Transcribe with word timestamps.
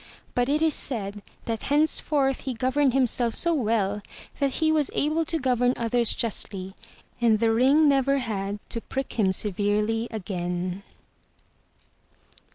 But 0.33 0.49
it 0.49 0.63
is 0.63 0.73
said 0.73 1.21
that 1.45 1.61
henceforth 1.69 2.39
he 2.39 2.55
governed 2.55 2.91
himself 2.95 3.35
so 3.35 3.53
well, 3.53 4.01
that 4.39 4.53
he 4.53 4.71
was 4.71 4.89
able 4.95 5.25
to 5.25 5.37
govern 5.37 5.75
others 5.77 6.15
justly, 6.15 6.73
and 7.21 7.37
the 7.37 7.53
ring 7.53 7.87
never 7.87 8.17
had 8.17 8.57
to 8.71 8.81
prick 8.81 9.13
him 9.19 9.31
severely 9.31 10.07
again. 10.09 10.81